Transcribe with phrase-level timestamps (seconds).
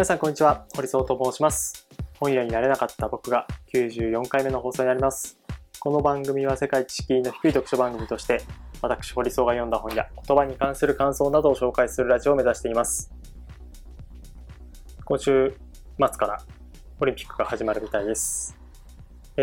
[0.00, 0.64] 皆さんこんにちは。
[0.74, 1.86] 堀総と申します。
[2.18, 5.38] 本屋になれなかった僕が94回目の放送になります。
[5.78, 8.40] この番組は世界知識の低い読書番組として
[8.80, 13.12] 私堀総が読んだ本や言葉に関する感想などを紹介するラジオを目指しています。
[15.04, 15.54] 今週
[15.98, 16.42] 末から
[16.98, 18.58] オリンピックが始まるみたいです。
[19.36, 19.42] え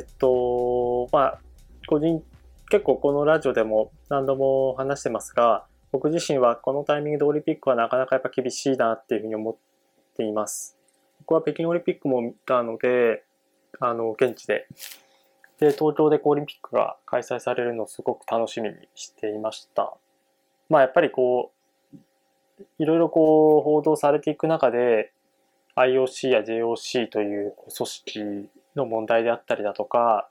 [0.00, 1.40] ー、っとまあ
[1.86, 2.22] 個人
[2.70, 9.56] 結構このラジオでも何度も話してますが僕自身はこのタイミングでオリンピックはなかなかやっぱ厳しいなっていうふうに思っ
[10.16, 10.76] ています。
[11.20, 13.24] 僕は北京オリンピックも見たので、
[13.80, 14.66] あの、現地で。
[15.58, 19.94] で、東京でオリンピックが開催されるのをすごく楽しみにしていました。
[20.68, 21.52] まあやっぱりこ
[21.92, 21.96] う、
[22.78, 25.12] いろいろこう報道されていく中で、
[25.76, 30.28] IOC や JOC という組織の問題であったりだとか、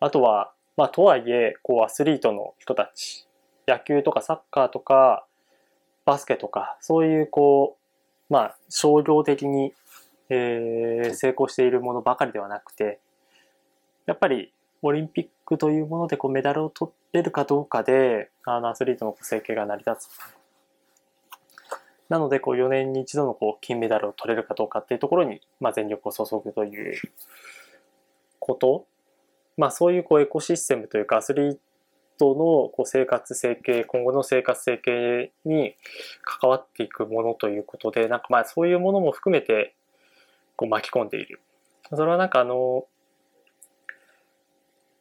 [0.00, 3.26] あとは、まあとはいえ、こうアスリートの人たち
[3.66, 5.26] 野球とかサッカーとか
[6.04, 7.85] バスケとかそういうこう
[8.28, 9.72] まあ商業的に、
[10.28, 12.98] えー、成功しているものばかりではなくて
[14.06, 20.36] やっぱりオリンピックというものでこうメダルを取れるかどうかであのアスリートの生計が成り立つ。
[22.08, 27.00] なのでこう4年に一度のこう金メダルを取れるかどうかっていうところに、まあ、全力を注ぐという
[28.38, 28.86] こと
[29.56, 31.58] まあそういうこうエコシステムというかアスリー
[32.18, 35.74] トのこう生活生計、今後の生活生計に
[36.22, 39.74] 関わっていくものということで、なんかまあそういうものも含めて
[40.56, 41.40] こう巻き込んでいる。
[41.90, 42.86] それはなんかあの、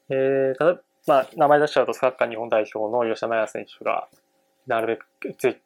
[0.09, 4.08] えー、ただ、まあ名前出しちゃうとサッカー日本代表の吉田麻也選手が、
[4.67, 5.61] なるべくぜ、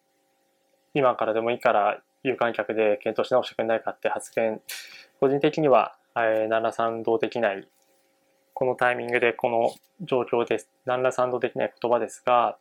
[0.94, 4.61] 今からでもいいから有観客で検討し直してくれないかって発言、
[5.20, 7.67] 個人的には、えー、何ら賛同できない
[8.59, 9.73] このタイミングでこの
[10.05, 10.67] 状況です。
[10.83, 12.57] 何ら賛同できない言葉ですが、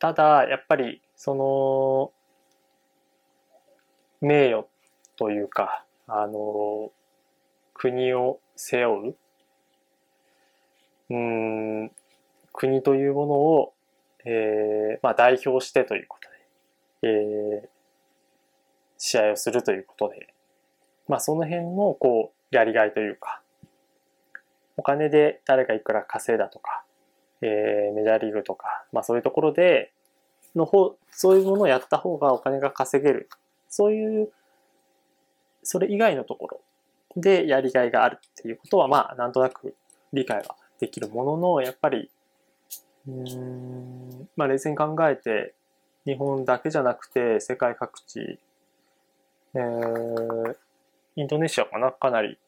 [0.00, 2.12] ただ、やっぱり、その、
[4.20, 4.66] 名誉
[5.14, 6.90] というか、あの、
[7.72, 9.16] 国を背負う、
[11.10, 11.92] うん、
[12.52, 13.74] 国というものを、
[14.24, 16.28] えー、まあ代表してということ
[17.06, 17.12] で、
[17.62, 17.68] えー、
[18.98, 20.34] 試合をするということで、
[21.06, 23.40] まあその辺の、こう、やりがいというか、
[24.76, 26.84] お金で誰がいくら稼いだとか、
[27.42, 29.92] えー、メジャーリーグとか、まあそういうところで、
[30.54, 33.28] の方、そういうものをやった方がお金が稼げる。
[33.68, 34.32] そういう、
[35.62, 36.60] それ以外のところ
[37.16, 39.74] でやりがいがあるっていうことは、まあなんとなく
[40.12, 42.10] 理解はできるものの、やっぱり、
[43.06, 45.54] うん、まあ冷静に考えて、
[46.06, 48.38] 日本だけじゃなくて世界各地、
[49.54, 50.56] えー、
[51.16, 52.38] インドネシアかなかなり、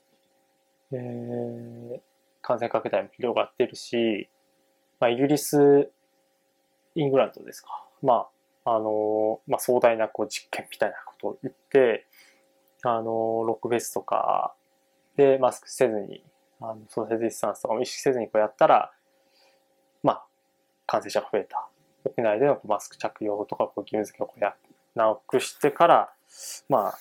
[0.92, 2.00] えー、
[2.42, 4.28] 感染拡大も広がってるし、
[5.00, 5.90] まあ、イギリス、
[6.94, 7.86] イングランドですか。
[8.02, 8.26] ま
[8.64, 12.06] あ、あの、まあ、壮大なこう実験みたいなことを言って、
[12.82, 14.54] あの、ロックフェスとか
[15.16, 16.24] でマスクせずに、
[16.60, 18.92] あのソーシャルディスタンスとかも意識せずにこうやったら、
[20.02, 20.26] まあ、
[20.86, 21.68] 感染者が増えた。
[22.04, 24.54] 屋内でのマスク着用とかこう義務付けをこうや
[24.94, 26.12] なくしてから、
[26.68, 26.98] まあ、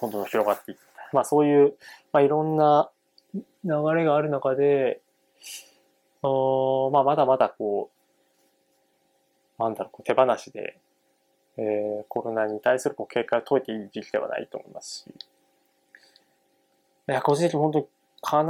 [0.00, 0.82] どんどん広がっていった。
[1.12, 1.74] まあそういう、
[2.12, 2.90] まあいろんな
[3.34, 3.42] 流
[3.94, 5.00] れがある中で、
[6.22, 6.28] あ
[6.92, 7.90] まあ、まだまだこ
[9.58, 10.78] う、なんだろう、手放しで、
[11.56, 15.14] えー、コロナに対するこう警戒を解いていい時期ではないと思いますし、
[17.08, 17.86] いや、個人的に本当に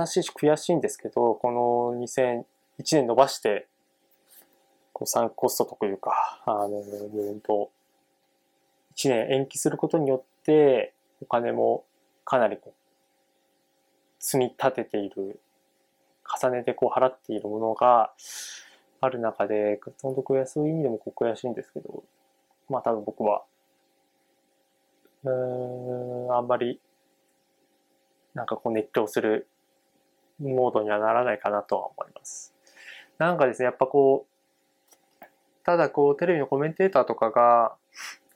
[0.01, 1.53] 悲しいし悔しいんですけど、こ
[1.95, 2.45] の2001
[2.93, 3.67] 年伸ばして、
[4.93, 7.71] こうサンコストというか、あの、うんと、
[8.97, 11.85] 1年延期することによって、お金も
[12.25, 12.78] かなりこう
[14.19, 15.41] 積み立てている、
[16.41, 18.13] 重ねてこう払っているものが
[19.01, 22.03] ある中で、本当悔しい意味でもこう悔しいんですけど、
[22.69, 23.45] まあ多分僕は、
[25.25, 26.81] うーん、あんまり、
[28.35, 29.49] なんかこう熱狂する
[30.39, 32.55] モードにはならないかなとは思います。
[33.19, 34.27] なんかですね、やっぱこ
[35.23, 35.25] う、
[35.65, 37.75] ただこうテレビのコメンテーターとかが、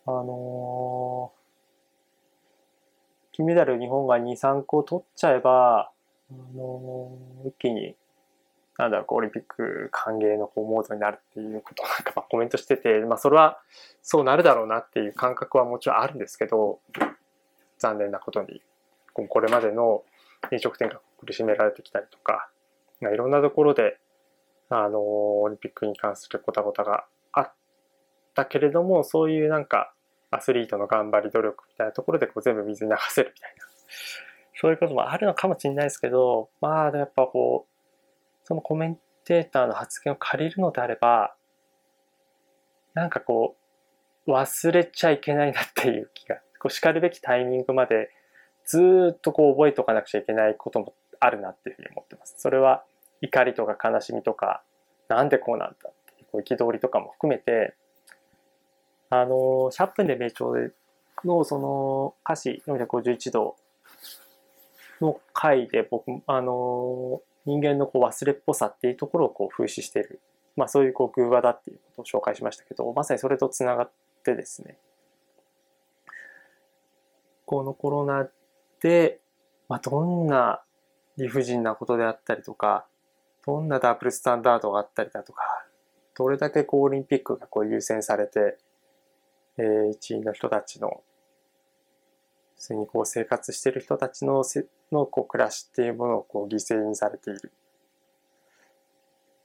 [0.06, 1.41] あのー
[3.32, 5.90] 金メダル日本が2、3個取っちゃえば、
[6.30, 7.96] あのー、一気に、
[8.78, 13.58] なんだろう、オリンピック歓迎のこうモードになるっていうことをなんかまあコメントしてて、まあそれは
[14.02, 16.80] そうなるだろうなっていう感覚はもちろんあるんですけど、
[17.78, 18.62] 残念なことに、
[19.14, 20.02] これまでの
[20.50, 22.48] 飲食店が苦しめられてきたりとか、
[23.00, 23.98] まあ、いろんなところで、
[24.68, 27.52] あのー、オリンピックに関するごたごたがあっ
[28.34, 29.92] たけれども、そういうなんか、
[30.32, 33.66] アスリートの頑張り努力みたいなところでこう全部水に流せるみたいな。
[34.60, 37.72] そういうこともあるのかもしれないですけど、まあでもやっぱこう、
[38.44, 41.36] そのコメンテーターの発言を借りるのであれば、
[42.94, 43.56] なんかこ
[44.26, 48.10] う、忘れちゃいけないなっていう気が、こう叱るべきタイミングまで
[48.64, 52.34] ずっとこう覚えておかなくちゃいけないこともあるなっていうふうに思ってます。
[52.38, 52.84] それは
[53.20, 54.62] 怒りとか悲しみとか、
[55.08, 57.74] なんでこうなんだっていう憤りとかも含めて、
[59.14, 60.54] あの、100分で名調
[61.22, 63.56] のその歌詞451度
[65.02, 70.20] の回で僕、あの、人間のこう忘れっぽさっていうところをこう風刺している。
[70.56, 73.90] まあそういうこう偶話だっていうことを紹介しましたけど、まさにそれとつながっ
[74.24, 74.78] てですね、
[77.44, 78.30] このコロナ
[78.80, 79.20] で、
[79.68, 80.62] まあどんな
[81.18, 82.86] 理不尽なことであったりとか、
[83.44, 85.42] どんなダブルスタンダードがあったりだとか、
[86.14, 88.56] どれだけこうオリンピックがこう優先されて、
[89.58, 91.02] えー、一員の人たちの、
[92.56, 97.52] 普通にこう生活してる人たちのせのこう暮らしっていうものをこう犠牲にされている。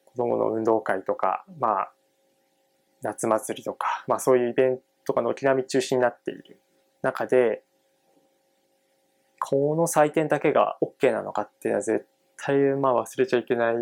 [0.06, 1.92] 子供の運動会とか、まあ、
[3.01, 6.59] 夏祭りとか、まあそういうイベントが軒並み中止になっている
[7.01, 7.63] 中で、
[9.39, 12.06] この祭典だけが OK なのかっていうのは絶
[12.38, 13.75] 対まあ忘れちゃいけない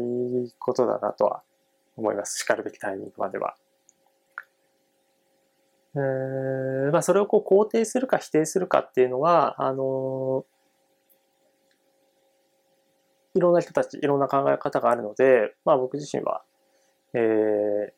[0.60, 1.44] ことだなとは
[1.96, 2.40] 思います。
[2.40, 3.56] 叱るべきタイミングまでは。
[5.96, 10.46] えー、まあそれをこう肯定するか否定するかっていうのは、あの
[13.36, 16.44] いろんな人たち、いろんな考え方があるので、まあ僕自身は、
[17.14, 17.92] えー、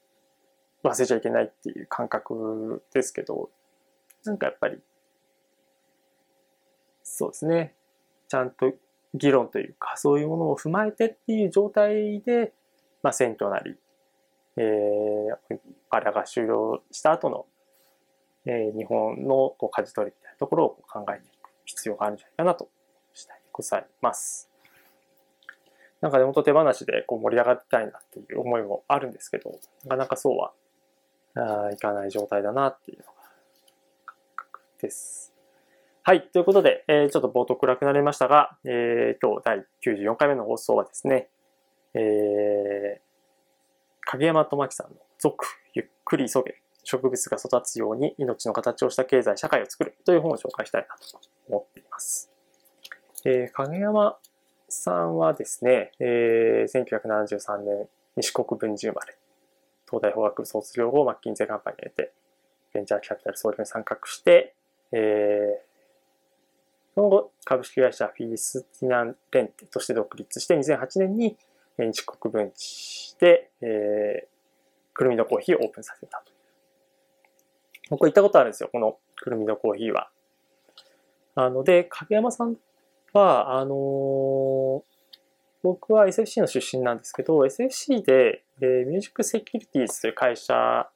[0.83, 3.49] 忘れちゃいけないっていう感覚ですけど、
[4.25, 4.79] なんかやっぱり、
[7.03, 7.75] そうですね、
[8.27, 8.73] ちゃんと
[9.13, 12.53] 議論というか、そういうものを踏まえてっていう状態で、
[13.01, 13.75] まあ、選挙なり、
[14.57, 15.59] えー、
[15.89, 17.45] あれが終了した後の、
[18.47, 22.69] えー、日本のこう舵取りみたいなところを考えていく必要があるんじゃないかなと
[23.13, 24.49] したいございます。
[25.99, 30.53] なんかね、ほんと手放しでこう盛り上がりたいなっていう思いもあるんですけど、なかなかそうは
[31.35, 33.11] あいかない状態だなっていうのが
[34.05, 35.33] 感覚です。
[36.03, 36.21] はい。
[36.21, 41.27] ということで、えー、ちょっと冒頭暗くなりましたが、えー、今日第94回目の放送はですね、
[41.95, 42.99] えー、
[44.05, 51.19] 影山智明さんの続、ゆっくり急げ、植物が育つように命の形をした経済、社会を作るという本を紹介したいなと
[51.49, 52.31] 思っています。
[53.25, 54.17] えー、影山
[54.69, 59.17] さんはですね、えー、1973年西国分寺生まれ、
[59.85, 62.13] 東大法学部卒業後、マッキンゼーカンパニーにて、
[62.73, 64.55] ベンチャーキャピタル創業に参画して、
[64.93, 71.35] えー、その後、株式会社フィースティナンレンテとして独立して、2008年に
[71.77, 74.27] 日国分地で、えー、
[74.93, 76.36] くるみのコーヒーをオープンさせたと。
[77.89, 80.09] 僕行ったことあるんですよ、このくるみのコーヒーは。
[81.35, 82.57] あので、影山さん
[83.13, 84.81] は、あのー、
[85.63, 90.89] 僕は SFC の出身なんですけど、SFC で、えー、ミュージックセキュリティーズという会社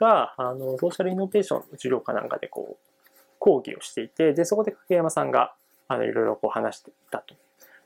[0.00, 2.90] が、あの、ソーシャルイノベーションの授業かなんかでこう、
[3.38, 5.54] 講義をしていて、で、そこで影山さんが、
[5.88, 7.34] あの、いろいろこう話していたと。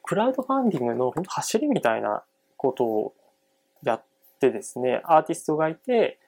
[0.02, 2.22] クラウドファンディングの本当走りみたいな
[2.56, 3.14] ことを
[3.82, 4.02] やっ
[4.40, 6.18] てですね、アーティストがいて、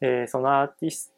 [0.00, 1.12] えー、そのアーティス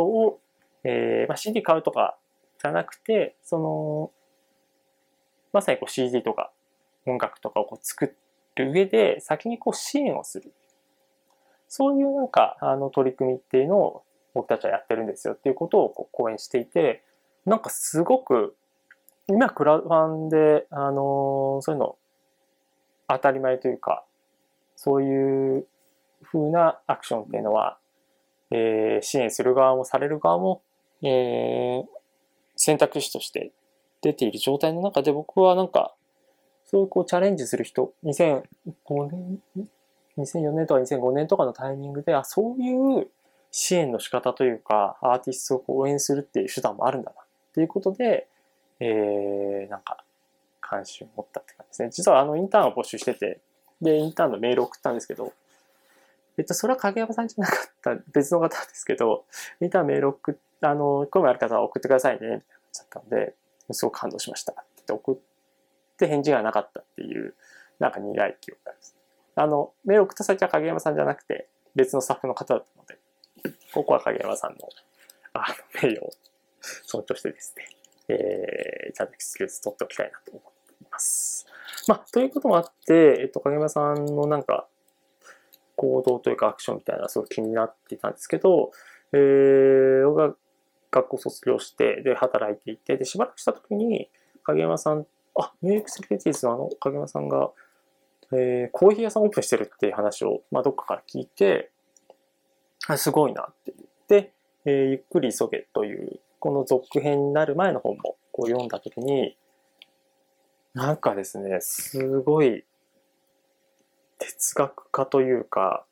[0.00, 0.40] トを、
[0.84, 2.16] えー、まあ、CD 買うとか
[2.60, 4.10] じゃなくて、その、
[5.52, 6.52] まさにこう CD とか
[7.06, 8.14] 音楽とかをこう作
[8.56, 10.52] る上で先にこう支援をする。
[11.68, 14.02] そういうなんか、あの取り組みっていうのを
[14.34, 17.04] 僕たちはやってるんですよっていうことをこう講演していて、
[17.46, 18.56] なんかすごく、
[19.28, 21.96] 今クラファンで、あのそういうの
[23.08, 24.04] 当たり前というか、
[24.76, 25.66] そういう
[26.24, 27.78] 風なアクションっていうのは、
[28.50, 30.62] えー、支援する側もされる側も、
[31.02, 31.84] えー、
[32.56, 33.52] 選択肢として
[34.02, 35.94] 出ている状態の中で僕はなんか、
[36.66, 38.42] そういうこうチャレンジする人、2005
[39.10, 39.40] 年、
[40.18, 43.08] 2004年とか2005年とかのタイミングで、あ、そういう
[43.50, 48.28] 支援の仕方というか、アーティストを応援するっていう手段もあるんだなっていうことで、
[48.78, 50.04] えー、なんか、
[50.60, 51.90] 関心を持ったって感じですね。
[51.90, 53.40] 実はあのインターンを募集してて、
[53.82, 55.32] で、インターンのメールを送ったんですけど、
[56.38, 59.24] えっと、それは影山さんじゃなかった別の方ですけど、
[59.60, 63.34] インターンメール送っあの、興味ある方は送ってくださいね、みたいな感じだったんで、
[63.72, 65.16] すごく感動しましたって送っ
[65.96, 67.34] て返事がなかったっていう、
[67.78, 68.96] なんか苦い記憶があります。
[69.36, 72.98] あの、メール送った先は影山さんじゃなくて、別のスタッフの方だったので、
[73.72, 74.58] ここは影山さんの、
[75.32, 76.10] あの、名誉を
[76.84, 77.64] 尊重してですね、
[78.08, 81.46] えー、ちゃんとエクスキューズ取っておきたいなと思っています。
[81.88, 84.68] まあ、ということもあって、えっと、影山さんのなんか、
[85.76, 88.70] 行動というかアクションみたいなすごく気になってたんですけど、
[89.12, 90.34] えー、僕が
[90.90, 94.08] 学校卒業して、で、働いていて、で、しばらくした時に、
[94.42, 95.06] 影山さん、
[95.38, 97.50] あ、ニューヨークセキュリティーズのあの影山さんが、
[98.32, 101.70] えー、コーヒー屋さんオープンしてるっていう話を、まあ、どっかから聞いて、
[102.86, 104.32] あすごいなって言って、
[104.64, 109.36] えー、ゆっくり急げというこの続編になる前の本もこう読んだときに、
[110.74, 112.64] なんかですね、すごい
[114.20, 115.84] 哲学家というか、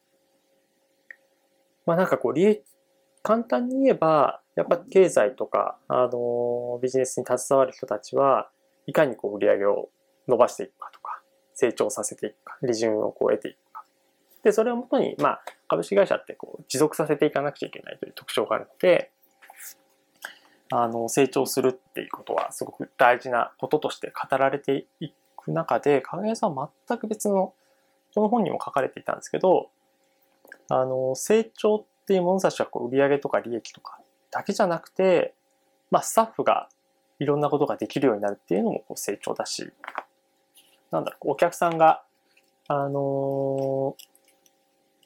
[1.86, 2.62] まあなんかこう利益、
[3.22, 8.50] 簡単に言えば、やっぱ経済とか、あの、ビジネスに携わる人たちは、
[8.86, 9.88] いかにこう売り上げを
[10.28, 11.22] 伸ばしていくかとか、
[11.54, 13.84] 成長させていくか、利潤をこう得ていくか。
[14.42, 19.10] で、それをもとに、まあ、株式会社ってこう持続させていかなくちゃいけないという特徴があるので、
[20.70, 27.54] あの、成長するっていうことはすごく大事なこととして語られていく中で、影さんは全く別の、
[28.18, 29.70] この本にも書かれていたんですけど、
[30.68, 34.00] あの、成長っていう物差しはこう売上とか利益とか
[34.32, 35.34] だけじゃなくて、
[35.92, 36.68] まあ、スタッフが
[37.20, 39.70] いろんなことができるようになるっていうのもこう成長だし、
[40.90, 42.02] なんだろう、お客さんが、
[42.66, 43.94] あの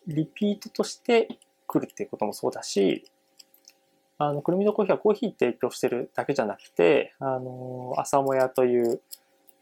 [0.08, 3.04] ー、リピートとして来るっていうこともそうだし、
[4.16, 9.02] あの、くるみのコーヒーはコーヒー提供してるだけじゃなくて、あのー、朝もやという、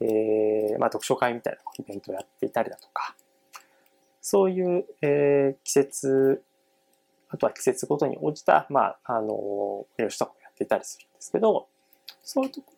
[0.02, 3.16] えー、まあ、読書会みたいなイベントをやっていたりだとか、
[4.20, 6.42] そういう、えー、季節、
[7.28, 11.68] あとは季節ごとに応じた、まあ、あの、催しとかもやっていたりするんですけど、
[12.22, 12.72] そういうとこ、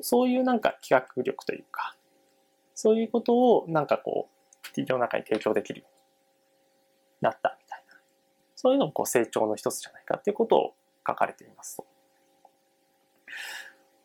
[0.00, 1.94] そういうなんか企画力というか、
[2.74, 4.28] そういうことをなんかこ
[4.76, 5.94] う、世の中に提供できるように
[7.20, 7.96] なったみたいな。
[8.56, 10.74] そういうのもこう成長の一つじゃないかっていうことを
[11.06, 11.86] 書かれていますと。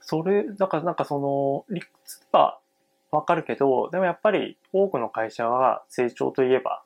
[0.02, 2.60] それ、だからなんかその、理屈は
[3.12, 6.84] わかるけど、でもやっぱり多くの会社は成長といえば、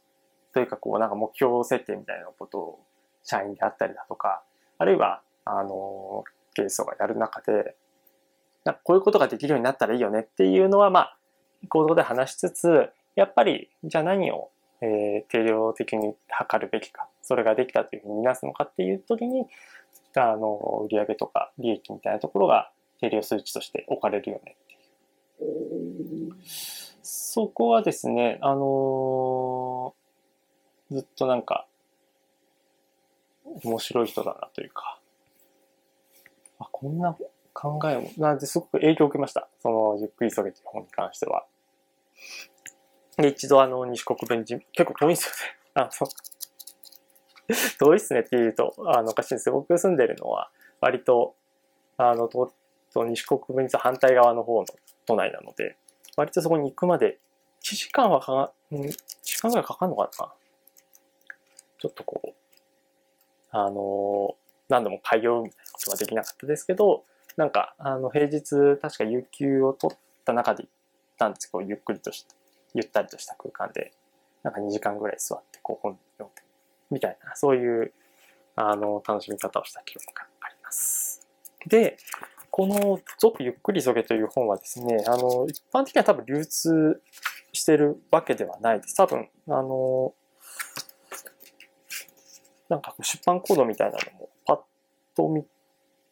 [0.53, 2.79] というかこうなんか目標設定みたいなことを
[3.23, 4.43] 社員であったりだとか、
[4.77, 6.23] あるいは、あの、
[6.53, 7.75] 経営層がやる中で、
[8.63, 11.17] なんかこういうことができるようになったらいいよねっていうのは、まあ、
[11.67, 14.49] 行動で話しつつ、やっぱり、じゃあ何を、
[14.81, 19.45] えー、定量的に測るべきか、それができたというふうに見なすのかっていう時に、
[20.15, 24.55] あの、売上とか利益みたいなところが定量数値として置かれるよね。
[27.01, 31.67] そこはですね、あのー、ずっとなんか、
[33.63, 34.99] 面白い人だなというか、
[36.59, 37.15] あ、こんな
[37.53, 39.47] 考えも、なんですごく影響を受けました。
[39.61, 41.45] その、ゆっくり急げという本に関しては。
[43.17, 45.59] で、一度あの、西国分寺、結構遠いんですよね。
[45.73, 46.09] あの、
[47.79, 49.55] 遠いっすねって言うと、あの、おかしいんですよ。
[49.55, 51.35] 僕住んでるのは、割と、
[51.97, 52.53] あの、と、
[52.93, 54.65] と西国分寺反対側の方の
[55.09, 55.75] 都内なので、
[56.15, 57.17] 割とそこに行くまで、
[57.63, 60.33] 1時間はかか、1時間ぐらいかかるのかな
[61.79, 62.33] ちょっとこう、
[63.49, 64.35] あの、
[64.69, 67.03] 何度も通うみたいなことはできなかったですけど、
[67.37, 70.71] なんか、あの、平日、確か有給を取った中で行っ
[71.17, 72.35] たんですけど、ゆっくりとした、
[72.75, 73.91] ゆったりとした空間で、
[74.43, 76.43] なんか2時間ぐらい座って、こう本読んで、
[76.91, 77.93] みたいな、そういう、
[78.55, 81.27] あの、楽しみ方をした記憶があります。
[81.65, 81.97] で、
[82.51, 87.01] この、続ゆっくりそげという本はですね、あの、一般的には多分流通
[87.53, 88.95] してるわけではないです。
[88.95, 90.13] 多分、あの、
[92.69, 94.59] なんか出版コードみたいなのもパッ
[95.15, 95.43] と見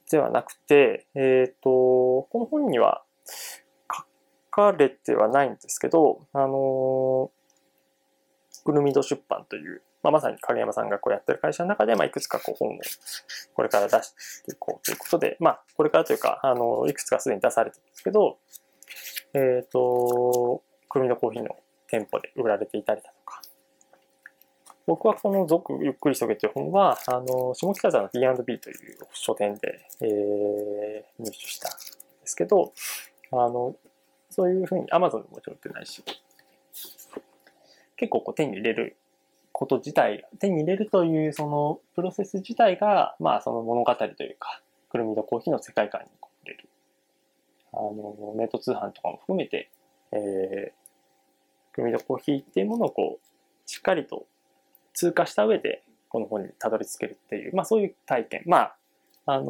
[0.09, 3.03] てはなくて、えっ、ー、と、この本には
[3.91, 4.03] 書
[4.49, 7.31] かれてはないんですけど、あの、
[8.65, 12.79] グルミド出版という、まあ、まさに影山さんがこうやってる会社の中で、まあ、いくつかこう本を
[13.53, 18.37] これから出していこうということで、まあ、これからというか、あの、いくつかすでに出されてるんですけど、
[19.33, 23.41] えっ、ー、と、グルミドコーヒーの店舗で売られていたりだとか、
[24.85, 31.77] 僕はこの続ゆっくり急げという本は、あの、下北沢の D&B という書店で、えー、入手したんで
[32.23, 32.71] すけど、
[33.31, 33.75] あの、
[34.29, 36.01] そういうふうに Amazon でもちろん売ってないし、
[37.97, 38.95] 結構こう手に入れる
[39.57, 44.61] こと自体、手に入れるというそのプロセス自体が、まあその物語というか、
[44.91, 46.69] くるみとコーヒーの世界観に触れる。
[47.73, 49.71] あの、ネット通販とかも含めて、
[50.11, 53.27] えー、くるみとコーヒーっていうものをこう、
[53.65, 54.27] しっかりと
[54.93, 58.43] 通過した上で、この本にたどり着けるっていう、まあそういう体験。
[58.45, 58.75] まあ、
[59.25, 59.45] あの、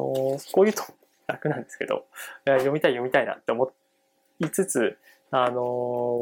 [0.52, 0.84] こういうと
[1.26, 2.06] 楽なんですけど、
[2.46, 3.70] 読みたい読みたいなって思
[4.38, 4.96] いつつ、
[5.30, 5.60] あの、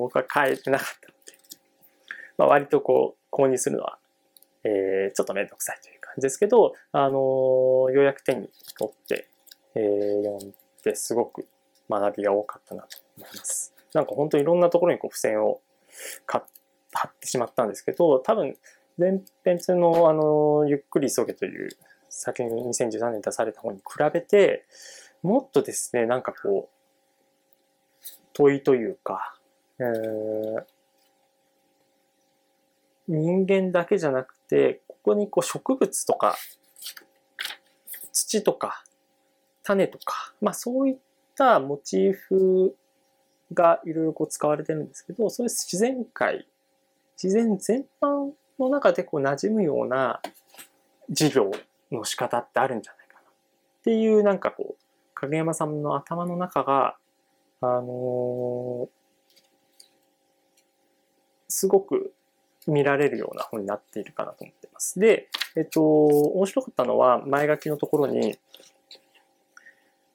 [0.01, 1.37] 僕は変えてなかったので、
[2.37, 3.99] まあ、割とこう、購入するのは、
[4.65, 9.29] えー、ちょっとめんどくさいという感じですけど、あの、ようやく手に取って、
[9.75, 11.47] えー、読んですごく
[11.91, 13.75] 学びが多かったなと思います。
[13.93, 15.61] なんか本当にいろんなところにこう付箋を
[16.27, 18.57] 貼ってしまったんですけど、多分
[18.99, 21.71] 前編通のあの、ゆっくり急げという
[22.09, 24.65] 先に2013年出された本に比べて、
[25.23, 26.77] もっとですね、なんかこう、
[28.33, 29.37] 問いというか、
[29.79, 30.65] えー、
[33.09, 36.37] 人間だけじゃなくて、ここにこう植物とか、
[38.13, 38.85] 土とか、
[39.63, 40.97] 種とか、まあそういっ
[41.37, 42.77] たモチーフ
[43.53, 46.47] がいろいろこう使われてるんですけど、そういう自然界、
[47.23, 50.21] 自然全般の中でこう馴染むような
[51.09, 51.51] 授業
[51.93, 53.33] の仕方ってあるんじゃないかなっ
[53.85, 54.83] ていうなんかこう、
[55.15, 56.97] 影山さんの頭の中が、
[57.61, 58.89] あのー、
[61.49, 62.13] すごく
[62.67, 64.99] 見られるような本になっているかなと思ってます。
[64.99, 68.39] で、えっと、面白かったのは前書きのところに、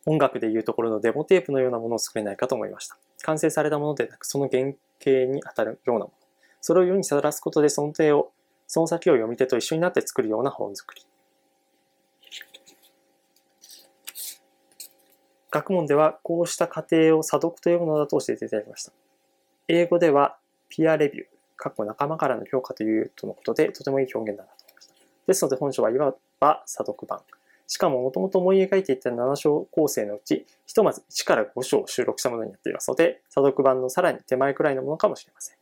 [0.06, 2.98] 音楽でいうところのデモテープのようなものを作れないかと思いました。
[3.24, 4.64] 完成されたものでなく、その原
[5.00, 6.12] 型に当たるようなもの。
[6.60, 8.32] それを世にさらすことで、その手を、
[8.68, 11.06] その先を読み手と一緒になって作るような本作り。
[15.52, 18.94] 学問ではこうした過程を査読というものだと教えていただきました。
[19.68, 20.38] 英語では
[20.70, 21.26] ピアレビュー、
[21.62, 24.96] 過去仲間からの評価というとのことでとてもいい表現だなと思いました。
[25.28, 27.20] ですので本書はいわば査読版。
[27.68, 35.58] しかももともと思い描いていた7章構成のうち、ひとまず1から5章を収録したものになっていますので、査読版のさらに手前くらいのものかもしれません。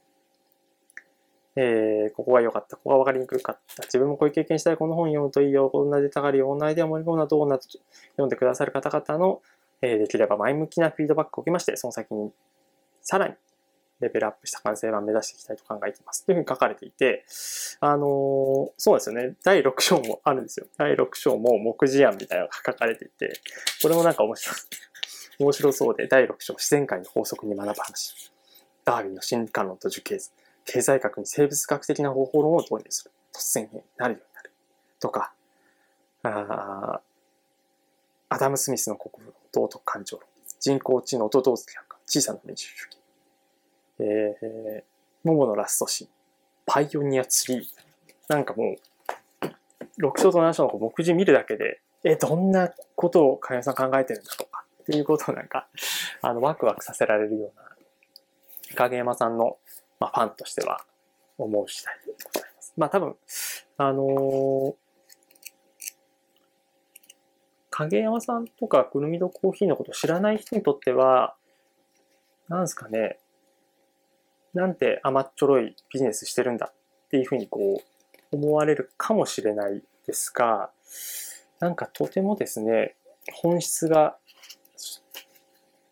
[1.58, 9.42] えー、ここが良かった、ここが分かりにくかった、自分もこういう経験したい、この本読むといいよ、こんな出たがり、こんなアイデア盛り込むな、どうなと読んでくださる方々の、
[9.82, 12.32] えー、できれば前向きなフィードバックを受けまして、その先に
[13.02, 13.36] さらに
[14.00, 16.26] レベルアップした完成版目指していきたいと考えています。
[16.26, 17.26] というふうに書かれていて、
[17.80, 19.36] あの、そうですよね。
[19.44, 20.68] 第6章もあるんですよ。
[20.78, 23.42] 第6章も目次案みたいなのが書かれていて、
[23.82, 24.56] これもなんか面白い。
[25.40, 28.32] 面白そうで、第6章、自然界の法則に学ぶ話。
[28.84, 30.32] ダーウィンの心理観論と樹形図。
[30.66, 33.12] 経済学に生物学的な方法論を導入する。
[33.34, 34.52] 突然変になるようになる。
[35.00, 35.34] とか、
[36.24, 37.02] あ
[38.30, 40.28] アダム・スミスの国分、道徳感情論。
[40.60, 42.99] 人工知能と同時か小さな民主主義。
[44.00, 44.84] えー、
[45.24, 46.10] 桃のラストシーン、
[46.66, 47.68] パイオニアツリ。
[48.28, 55.68] なんかもう、6章と7章の目次見るだけで、え、どんなことをかやさん考えてるんだろうかっていうことをなんか、
[56.22, 57.70] あの、ワクワクさせられるような、
[58.76, 59.58] 影山さんの、
[60.00, 60.82] まあ、ファンとしては
[61.38, 62.74] 思う次第でございます。
[62.78, 63.16] まあ多分、
[63.78, 64.76] あのー、
[67.72, 71.36] 影山さんとかくるみどコーヒーのことを知らない人にとっては、
[72.48, 73.20] なんですかね、
[74.54, 77.82] なんて甘っちょろいビジネスしてるんだっていうふうにこ
[78.32, 80.72] う思われるかもしれないですが、
[81.60, 82.96] なんかとてもですね、
[83.34, 84.18] 本質が、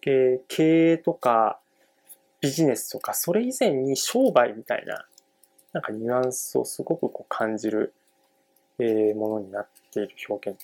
[0.05, 1.59] えー、経営とか
[2.39, 5.05] ビジネスとか、それ以前に商売みたいな、
[5.73, 7.93] なんかニュアンスをすごくこう感じる、
[8.79, 10.59] えー、ものになっている表現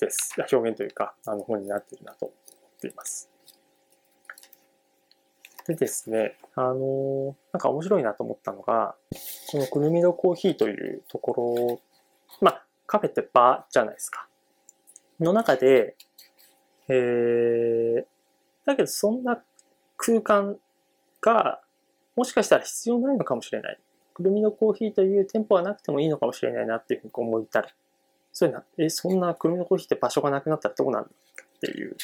[0.00, 0.34] です。
[0.38, 2.34] 表現というか、あの本になっているなと思
[2.76, 3.29] っています。
[5.70, 8.96] でですね、あの、なんか面白いなと思ったのが、
[9.50, 11.80] このくるみのコーヒーというところ、
[12.40, 14.26] まあ、カフェってバーじゃないですか。
[15.20, 15.96] の中で、
[16.88, 18.04] えー、
[18.66, 19.42] だけどそんな
[19.96, 20.56] 空間
[21.20, 21.60] が、
[22.16, 23.78] もしかしたら必要ないのかもしれない。
[24.14, 27.68] くるみのコーヒーという店舗はなくてもいいのかもしれないなっていうふうに思いたら、
[28.32, 31.96] そういうな、え、そんなくるみのコーヒーって場所がなくなったらどうなんだっていう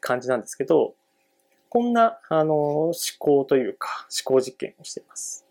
[0.00, 0.94] 感じなんですけど、
[1.68, 5.44] こんな、あの、思考というか、思考実験をしています。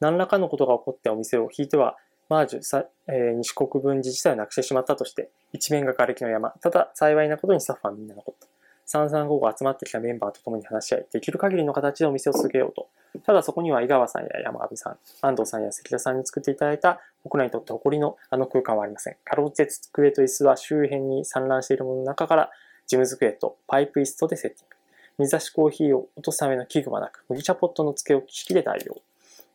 [0.00, 1.96] 何らかのことが起こってお店を引いては、
[2.28, 6.50] マージュ、えー、西国分寺自体をなくしてしまったとして、一面が瓦礫の山。
[6.60, 8.46] ただ、幸いなことにスタッフはみんな残った。
[8.86, 12.88] 3355集まってきたメンバーと共に話し合い、できる限りの形でお店を続けようと。
[13.24, 19.16] ただそこには井川さんや山上さん、安藤さんや関田さんに作っていただいた国内にとって誇りのあの空間はありません。
[19.24, 22.50] かろうじて机と椅子は周辺に散乱しているものの中から
[22.92, 24.76] 事務机とパイプイストでセッティング。
[25.20, 29.00] 水出しコーヒーを落とすための器具はなく、麦茶ポットの付け置き式で代用。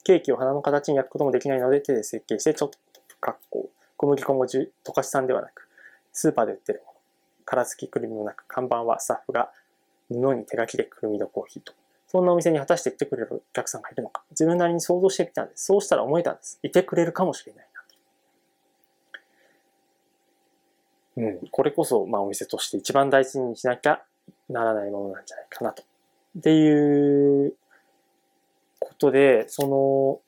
[0.03, 2.79] ケーキを花の形に焼くこともできないので手で設計してちょっと
[3.21, 3.69] 格好。
[3.95, 5.67] 小麦粉も溶かし産ではなく、
[6.13, 6.99] スーパーで売ってるもの。
[7.45, 9.51] 殻付きくるみもなく、看板はスタッフが
[10.09, 11.73] 布に手書きでくるみのコーヒーと。
[12.07, 14.23] そんなお店に果たして行ってくれるお客さんがいるのか。
[14.31, 15.65] 自分なりに想像してみたんです。
[15.65, 16.57] そうしたら思えたんです。
[16.63, 17.77] いてくれるかもしれないな
[21.17, 24.03] うん、これこそ、まあ、お店として一番大事にしなきゃ
[24.49, 25.83] ならないものなんじゃないかなと。
[26.37, 27.55] っていう
[28.79, 30.21] ことで、そ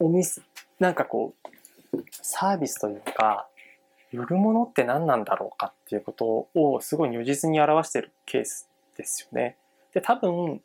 [0.00, 0.42] の、お店、
[0.80, 1.34] なんかこ
[1.92, 3.48] う、サービスというか、
[4.12, 9.56] 売るものって何なんだろうかっていうことをすごい如実に表してるケースですよね。
[9.92, 10.60] で、多分、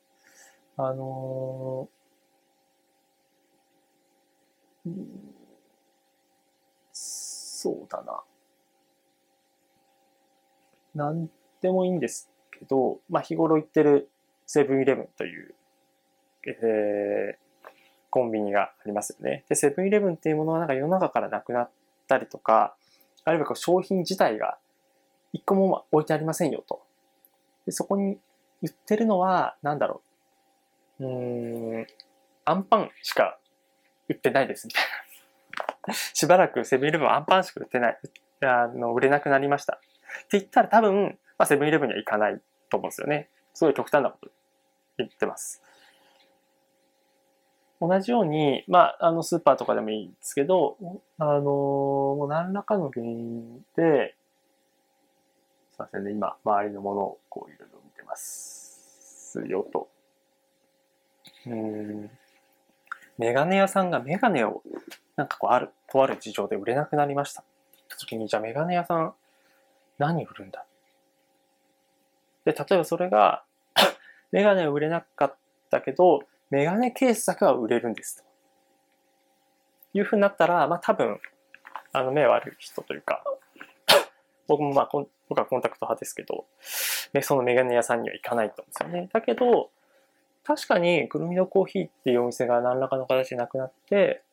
[0.78, 4.90] あのー、
[6.92, 8.24] そうだな。
[10.96, 11.30] なん
[11.62, 14.10] でもいいんですけど、まあ、日頃行ってる
[14.46, 15.54] セブンイレブンという、
[16.46, 17.70] えー、
[18.10, 19.44] コンビニがありますよね。
[19.50, 21.70] で、セブンイレブンっていうものはなんか世の中からなくなっ
[22.08, 22.76] たりとか、
[23.26, 24.58] あるいはこう商品自体が、
[25.32, 26.82] 一個も置いてありませんよと。
[27.66, 28.18] でそこに
[28.64, 30.02] 売ってるのは、なんだろ
[31.00, 31.06] う。
[31.06, 31.88] うん、
[32.46, 33.38] アンパンしか
[34.10, 34.84] 売ってないですみたい
[35.88, 35.94] な。
[36.14, 38.00] しばらくセブンイレブンはアンパンしか売ってない。
[38.42, 39.80] あの、売れなくなりました。
[40.26, 43.30] って言ったら多分、まあ、セブンイレブンには行かないと思うんですよね。
[43.54, 44.30] すごい極端なこと
[44.98, 45.62] 言ってます。
[47.82, 50.78] 同じように、まあ、あの、スーパーとかでもいいんですけど、
[51.18, 54.16] あの、もう何らかの原因で、
[55.72, 59.88] すいませんね、今、周りのものをこういろいろ見てますよと。
[61.48, 62.10] うん。
[63.18, 64.62] メガネ屋さんがメガネを、
[65.16, 67.42] なんかこう、ある、とある事情で売れなくなりました。
[67.42, 69.14] ってった時に、じゃあメガネ屋さん、
[70.00, 70.66] 何売るんだ？
[72.46, 73.44] で、例えばそれが
[74.32, 75.36] メガネは売れなかっ
[75.70, 78.30] たけど、メガネケースだけは売れるんですと。
[79.94, 81.20] いうふうになったら、まあ多分、
[81.92, 83.24] あの目悪い人というか、
[84.48, 86.46] 僕もまあ、僕はコンタクト派ですけど、
[87.22, 89.10] そのメガネ屋さんには行かないと思うんですよね。
[89.12, 89.70] だけど、
[90.44, 94.24] 確かに、くるみのコーヒーっていうお店が何らかの形でなくなって、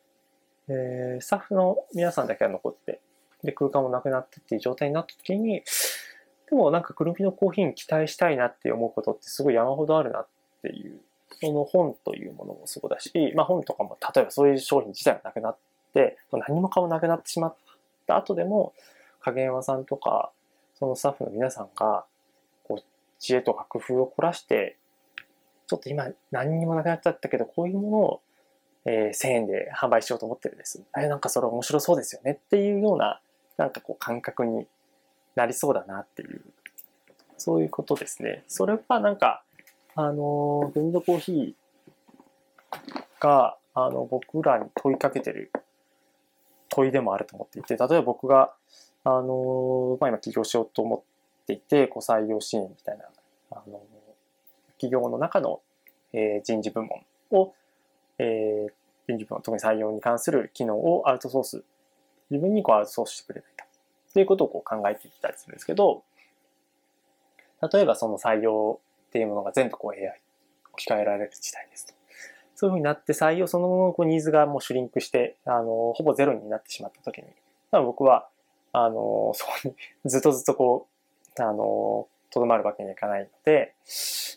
[0.68, 3.00] えー、スタッフの皆さんだけが残って、
[3.46, 5.62] で、空間もなくなってっていう状態になった時に、
[6.50, 10.28] でもなんかくるみのコーヒーに期待したいなって思うことってすごい山ほどあるなっ
[10.62, 11.00] ていう
[11.40, 15.56] その本というものもそうだし、まあ本とかも例えばそういう商品自体がなくなっ
[15.92, 17.56] て、何も顔なくなってしまっ
[18.06, 18.72] た後でも、
[19.20, 20.30] 影山さんとか、
[20.78, 22.04] そのスタッフの皆さんが、
[22.64, 22.84] こう、
[23.18, 24.76] 知恵とか工夫を凝らして、
[25.66, 28.20] ちょっと今何にもなくなっちゃったけど、こういうものを、
[28.84, 30.82] えー、1000円で販売しようと思ってるんです。
[30.96, 33.20] え、なんかそれ面白そうですよねっていうような、
[33.56, 34.66] なんかこう感覚に
[35.34, 36.40] なりそうだなっていう、
[37.36, 38.44] そういうことですね。
[38.48, 39.42] それはなんか、
[39.94, 45.50] あの、ブンドコーヒーが、あの、僕らに問いかけてる
[46.68, 48.52] 問いでもあると思っていて、例えば僕が、
[49.04, 51.04] あの、まあ、今起業しようと思
[51.42, 53.04] っていて、こう採用支援みたいな、
[53.52, 53.80] あの、
[54.78, 55.60] 企業の中の、
[56.12, 57.54] えー、人事部門を、
[58.18, 58.72] えー、
[59.08, 61.64] 人事部門、特に採用に関する機能をアウトソース、
[62.30, 63.66] 自分にこうアウトソースしてくれないか。
[64.12, 66.02] ということをこう考えていったりするんですけど、
[67.72, 70.20] 例えばその採用っていうものが全部こう AI
[70.72, 71.94] 置き換えられる時代ですと。
[72.54, 77.28] そういうふうになって採用そのもののこうニーズがもうシュリンクして、あの、ほぼゼロになってしまった時に、
[77.70, 78.28] 多分僕は、
[78.72, 79.74] あの、そこに
[80.06, 80.88] ずっとずっとこ
[81.38, 83.74] う、あの、とどまるわけにはいかないので、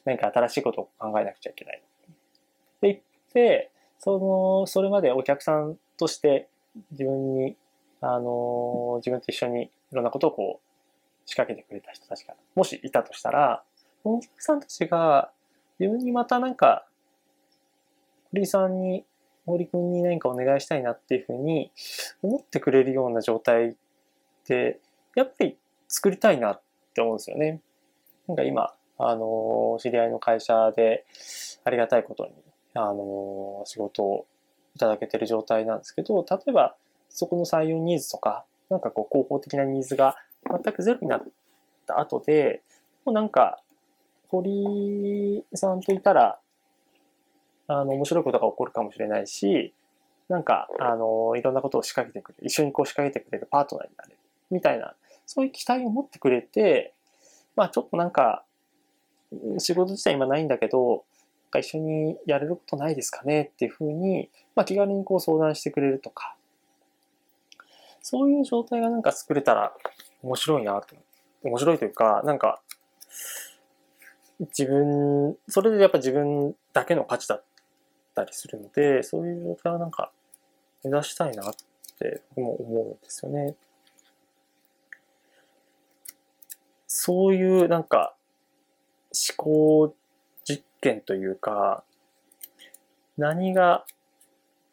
[0.06, 1.82] 何か新しいことを考えなくちゃいけない。
[2.82, 3.00] で、言っ
[3.34, 6.50] て、その、それまでお客さんとして
[6.92, 7.58] 自分に、
[8.02, 10.70] あの、自分と一緒にいろんなことをこう、
[11.26, 13.64] 仕掛けてくれた人たちが、もしいたとしたら、
[14.04, 15.32] お客さんたちが
[15.80, 16.88] 自分にまたなんか、
[18.32, 19.06] 堀さんに、
[19.46, 21.72] 堀君に何かお願いしたいなっていうふうに
[22.22, 23.76] 思ってくれるような状態っ
[24.46, 24.80] て、
[25.16, 25.58] やっぱり
[25.88, 26.62] 作りたいなっ
[26.94, 27.62] て思うんですよね。
[28.28, 31.06] なんか今、あの、知り合いの会社で
[31.64, 32.34] ありがたいことに、
[32.76, 34.26] あの、仕事を
[34.76, 36.76] いただけてる状態なんですけど、例えば
[37.10, 40.16] そこの採用ニーズとか、なんかこう広報的なニーズが
[40.50, 41.24] 全くゼロになっ
[41.86, 42.62] た後で、
[43.06, 43.62] もうなんか
[44.30, 46.40] 堀さんといたら、
[47.68, 49.74] あの、面白いことが起こるかもしれないし、
[50.28, 54.18] なんか、あの、いろんなことを仕掛けてくれる、一緒にこう仕掛けてくれるパートナーになれる、
[54.52, 54.96] みたいな、
[55.26, 56.94] そういう期待を持ってくれて、
[57.56, 58.44] まあちょっとなんか、
[59.58, 61.06] 仕事自体今ないんだけど、
[61.46, 66.36] なんか一緒にやれることないですかねっていうふうに、まあ気軽にこう相談してくれるとか、
[68.02, 69.74] そういう状態がなんか作れたら
[70.24, 70.96] 面白いなと。
[71.44, 72.62] 面白いというか、なんか、
[74.40, 77.44] 自分、それでやっぱ自分だけの価値だっ
[78.16, 80.12] たりするので、そういう状態はなんか
[80.84, 81.54] 目指したいなっ
[81.98, 83.56] て僕も思うんですよね。
[86.88, 88.16] そういうなんか
[89.12, 89.96] 思考
[90.44, 91.84] 実験というか、
[93.18, 93.86] 何が、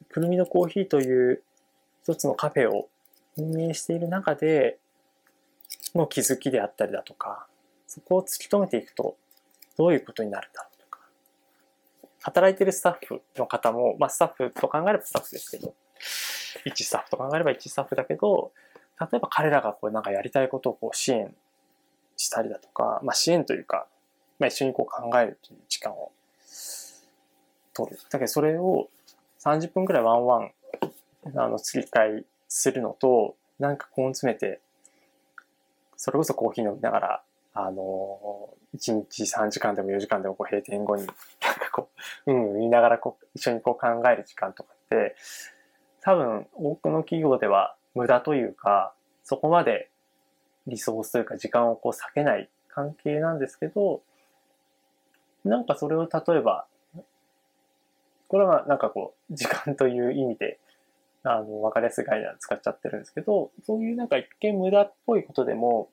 [0.08, 1.42] くるみのコーヒーという
[2.04, 2.88] 一つのカフェを
[3.36, 4.78] 運営している中で
[5.94, 7.46] の気づきであったりだとか、
[7.86, 9.16] そこを突き止めていくと
[9.76, 11.00] どういうことになるんだろうとか。
[12.22, 15.74] 働いているスタッフの方も、まあスタッフと考えればスタッフですけど、
[16.64, 18.52] 一スタッフと考えれば一スタッフだけど、
[19.00, 21.34] 例えば彼らがこうなんかやりたいことをこう支援
[22.16, 23.86] したりだとか、まあ支援というか、
[24.38, 26.12] まあ一緒にこう考えるという時間を
[27.74, 27.98] 取る。
[28.10, 28.88] だけどそれを
[29.40, 30.52] 30分くらいワンワン、
[31.36, 34.60] あの、釣り会するのと、なんか根詰めて、
[35.96, 37.22] それこそコーヒー飲みながら、
[37.54, 41.14] あの、1日3時間でも4時間でもこう閉店後に、なん
[41.54, 41.88] かこ
[42.26, 45.16] う、うん、言いながらこう一緒にこう考える時間とかって、
[46.02, 48.92] 多分多くの企業では無駄というか、
[49.24, 49.90] そこまで
[50.66, 54.02] リソースというか時間をこう避けない関係なんですけど、
[55.44, 56.66] なんかそれを例えば、
[58.28, 60.58] これはなんかこう、時間という意味で、
[61.26, 65.90] あの、わかりやすい概念を使っちゃってるんですけど、そういうなんか一見無駄っぽいことでも、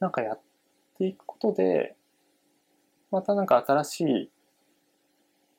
[0.00, 0.40] なんかやっ
[0.98, 1.96] ていくことで、
[3.10, 4.30] またなんか新しい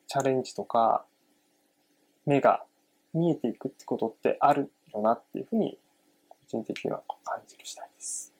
[0.08, 1.06] チャレンジとか、
[2.26, 2.64] 目が
[3.14, 5.78] 見えていくってことってあるよなっていうふうに、
[6.30, 8.34] 個人的には感じる次第です。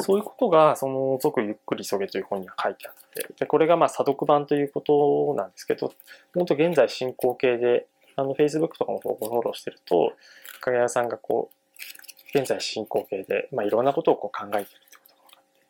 [0.00, 5.92] そういうことが、その、続ゆっくり急げという本には書いてあって、で、これがまあ、査読版ということなんですけど、
[6.34, 10.12] 本当現在進行形で、あの、Facebook とかもフォローしてると、
[10.60, 15.60] 影谷さんがこう、現在進行形で、まあ、いろんなことをこう考えてるってことが分かって。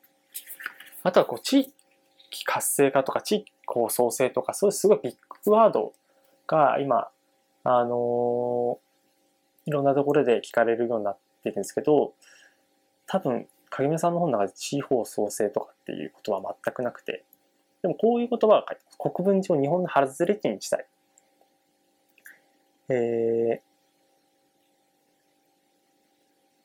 [1.02, 5.92] あとは、こう、地域活性化とか、地域構創性とか、そういうすごいビッグワード
[6.46, 7.08] が今、
[7.64, 12.14] あのー、いろんなところで聞かれるようになってるんですけど、
[13.06, 17.24] 多分、影宮さんの本の中で地方創生とかっていう言葉は全くなくて、
[17.82, 18.98] でもこういう言葉が書いてます。
[18.98, 20.86] 国分寺を日本の外れ地にしたい。
[22.88, 23.66] えー、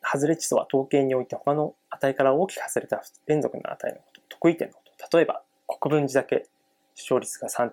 [0.02, 5.18] 外れ地とは統計において他の値から大きく外れた連続の値のこと、得意点のこと。
[5.18, 6.46] 例えば、国分寺だけ
[6.96, 7.72] 視聴率が3.0。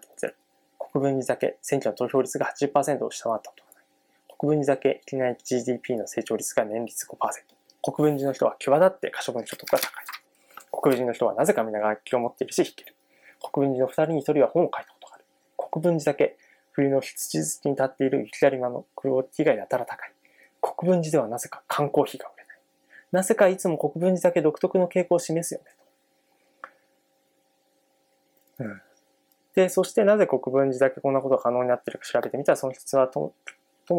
[0.79, 3.85] 国分寺だけ選挙の投票率が80%を下回ったことがない。
[4.39, 7.15] 国分寺だけ機内 GDP の成長率が年率5%。
[7.83, 10.05] 国分寺の人は際立って可処分所得が高い。
[10.71, 12.95] 国分寺の人はなぜか皆が楽器を持っているし弾ける。
[13.53, 15.25] 国分寺の二人に一人は本を書いたことがある。
[15.71, 16.37] 国分寺だけ
[16.79, 20.13] 冬の羊に立っている雪だるまのクオリティがやたら高い。
[20.61, 22.59] 国分寺ではなぜか缶コーヒーが売れない。
[23.11, 25.67] なぜかいつも国分寺だけ独特の傾向を示すよね。
[28.61, 28.83] うん。
[29.57, 33.33] で、そしてなぜ国分寺だけこんなことが可能になっているか調べてみたら、その一つは友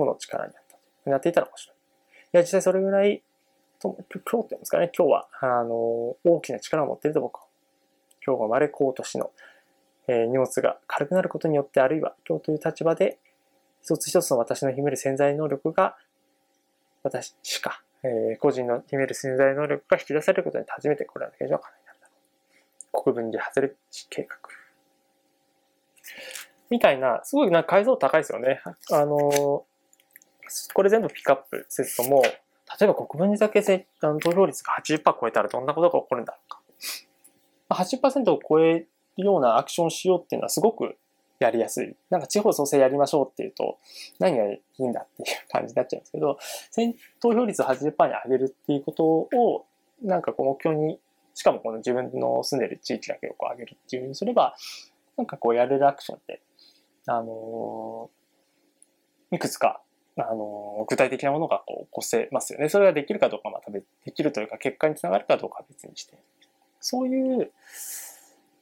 [0.05, 0.63] の力になっ
[1.03, 1.09] た。
[1.09, 1.75] なっていたら面白い。
[1.75, 1.79] い
[2.31, 3.21] や、実際それぐらい
[3.81, 7.45] 今日って言うんですかね、今日は、あの、大きな力を持っていると僕は。
[8.25, 9.31] 今日が生まれこうとしの、
[10.09, 13.19] えー、荷物が軽くなることによって、あるいは今日という立場で、
[13.83, 15.95] 一つ一つの私の秘める潜在能力が、
[17.03, 22.13] 私しか、えー、個人の秘める潜在能力が引き出されることに初めてこれらの現状が可能になるだろ
[22.99, 23.03] う。
[23.03, 23.73] 国分寺外れ
[24.09, 24.35] 計画。
[26.71, 28.61] みたいな、すごいなんか解像度高いですよね。
[28.91, 29.65] あの
[30.73, 32.31] これ全部ピックアップするとも、例
[32.81, 36.59] えば国分寺だけあの投票率が80%超えたらどんなことが起こるんだろうか。
[37.69, 38.87] 80%を超え
[39.23, 40.95] ようなアクションしようっていうのはすごく
[41.39, 41.95] やりやすい。
[42.09, 43.77] なんか地方創生やりましょうっていうと、
[44.19, 46.37] 何がいいんだっていう感じになっちゃうんですけど、
[47.21, 47.93] 投票率80%に
[48.25, 49.65] 上げるっていうことを、
[50.03, 50.99] なんかこう目標に、
[51.33, 54.55] しかもこの自分の住んでる地域だけをこう上げるっていうふうにすれば、
[55.17, 56.41] なんかこうやれるアクションって、
[57.07, 59.81] あのー、いくつか
[60.21, 62.69] あの、具体的なものがこう起こせますよね。
[62.69, 66.17] それができるかどうかまたできるというか、結果につながるかどうかは別にして。
[66.81, 67.51] そういう、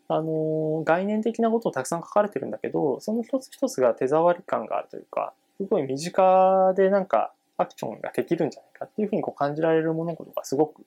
[0.10, 10.86] あの、概念的なことをたくさん書かれてるんだけど、その一つ一つが手触り感があるというか、すごい身近でなんかアクションができるんじゃないかっていうふうにこう感じられる物事がすごく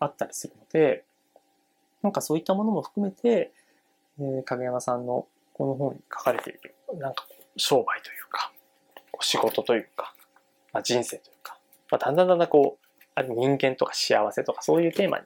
[0.00, 1.04] あったりするので、
[2.02, 3.52] なんかそういったものも含めて、
[4.18, 7.24] えー、影山さんのこの本に書かれている、なんか
[7.56, 8.52] 商売というか、
[9.20, 10.14] 仕事というか、
[10.72, 11.56] まあ、人生というか、
[11.90, 15.24] まあ、だんだんだんだんこう、あ人間とか幸せとかそういうテーマに、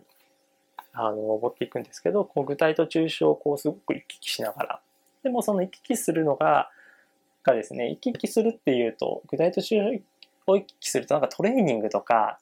[0.98, 4.80] あの、登っていくんですけど、こう具体と抽象をこうすごく行き来しながら、
[5.22, 6.70] でもその行き来するのが、
[7.44, 10.00] がですね、行き来するっていうと、具体と抽
[10.46, 12.38] 象を行き来するとなんかトレーニングとか、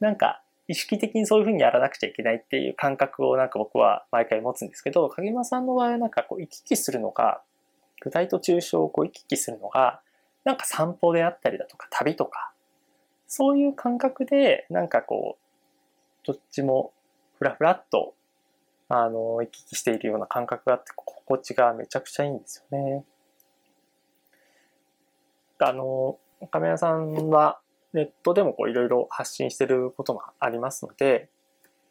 [0.00, 7.40] なんか意識的にそういうふうにやらなくちゃいけないっていう感覚をなんか僕は毎回持つんですけど、影山さんの場合はなんかこう行き来するのが、
[8.00, 10.00] 具体と抽象をこう行き来するのが、
[10.44, 12.52] なんか散歩であったりだとか旅とか、
[13.26, 16.92] そういう感覚で、なんかこう、どっちも
[17.42, 18.14] ふらふらっと、
[18.88, 23.04] あの、行き来しているような感覚があって、心地がめちゃくちゃいいんですよね。
[25.58, 26.20] あの、
[26.52, 27.58] カメラさんは
[27.92, 31.30] ネットでもこういろいろ発信してることもありますので、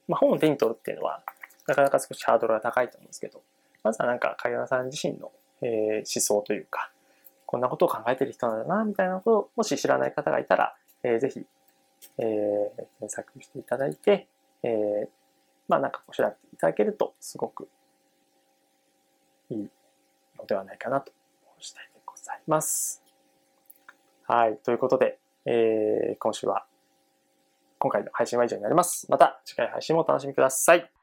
[0.08, 1.22] まあ、本を手に取るっていうのは、
[1.68, 3.42] なかなか少しハードルが高いと思うんですけど、
[3.84, 6.92] まずはなんか、影山さん自身の、えー、思想というか、
[7.46, 11.46] こんなことを考えてる人なんだな、みたいなことを、もし知らない方がいたら、えー、ぜひ、
[12.20, 14.28] えー、検索していただいて、
[14.64, 15.10] えー、
[15.72, 17.70] まあなんかこう調べていただけると、すごく
[19.50, 19.70] いい
[20.38, 21.14] のではないかなと
[21.62, 23.02] 次第でございます。
[24.28, 24.58] はい。
[24.58, 26.66] ということで、えー、今週は、
[27.80, 29.10] 今回の配信は以上になります。
[29.10, 31.01] また次回配信もお楽しみください。